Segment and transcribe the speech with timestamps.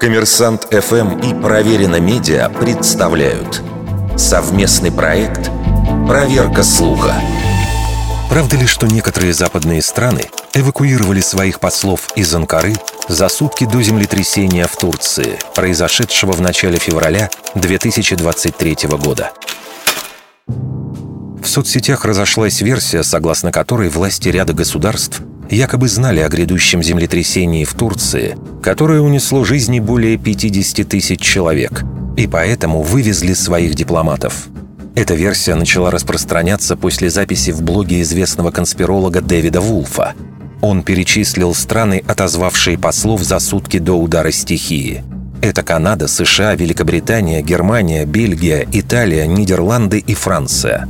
[0.00, 3.60] Коммерсант ФМ и Проверено Медиа представляют
[4.16, 5.50] совместный проект
[6.06, 7.14] «Проверка слуха».
[8.30, 12.74] Правда ли, что некоторые западные страны эвакуировали своих послов из Анкары
[13.08, 19.32] за сутки до землетрясения в Турции, произошедшего в начале февраля 2023 года?
[20.46, 27.74] В соцсетях разошлась версия, согласно которой власти ряда государств якобы знали о грядущем землетрясении в
[27.74, 31.84] Турции, которое унесло жизни более 50 тысяч человек,
[32.16, 34.48] и поэтому вывезли своих дипломатов.
[34.94, 40.14] Эта версия начала распространяться после записи в блоге известного конспиролога Дэвида Вулфа.
[40.60, 45.04] Он перечислил страны, отозвавшие послов за сутки до удара стихии.
[45.40, 50.88] Это Канада, США, Великобритания, Германия, Бельгия, Италия, Нидерланды и Франция.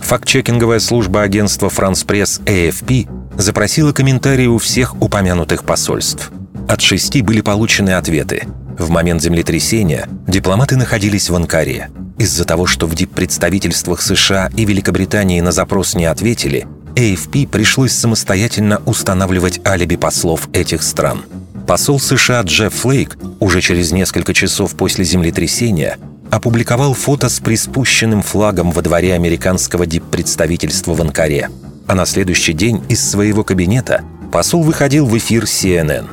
[0.00, 6.30] Факт-чекинговая служба агентства «Франс Пресс» AFP запросила комментарии у всех упомянутых посольств.
[6.68, 8.46] От шести были получены ответы.
[8.78, 11.90] В момент землетрясения дипломаты находились в Анкаре.
[12.18, 18.82] Из-за того, что в диппредставительствах США и Великобритании на запрос не ответили, AFP пришлось самостоятельно
[18.86, 21.22] устанавливать алиби послов этих стран.
[21.66, 25.98] Посол США Джефф Флейк уже через несколько часов после землетрясения
[26.30, 31.50] опубликовал фото с приспущенным флагом во дворе американского диппредставительства в Анкаре–
[31.86, 36.06] а на следующий день из своего кабинета посол выходил в эфир CNN.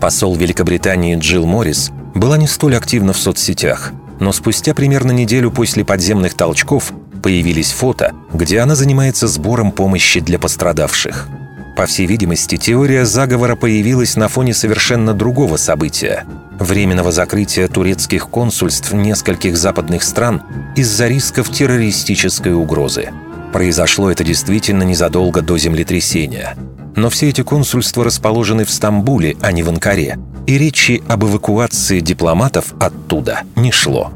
[0.00, 5.84] Посол Великобритании Джилл Моррис была не столь активна в соцсетях, но спустя примерно неделю после
[5.84, 6.92] подземных толчков
[7.22, 11.28] появились фото, где она занимается сбором помощи для пострадавших.
[11.76, 16.24] По всей видимости, теория заговора появилась на фоне совершенно другого события–
[16.58, 20.42] временного закрытия турецких консульств нескольких западных стран
[20.74, 23.10] из-за рисков террористической угрозы–
[23.52, 26.56] Произошло это действительно незадолго до землетрясения.
[26.94, 30.18] Но все эти консульства расположены в Стамбуле, а не в Анкаре.
[30.46, 34.12] И речи об эвакуации дипломатов оттуда не шло.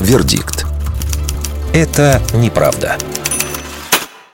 [0.00, 0.66] Вердикт.
[1.72, 2.96] Это неправда.